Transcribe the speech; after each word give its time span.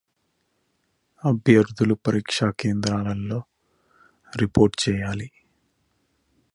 అభ్యర్థులు 1.23 1.95
పరీక్ష 1.95 2.43
కేంద్రాల్లో 2.59 3.39
రిపోర్ట్ 4.33 4.77
చేయాలి 4.83 5.27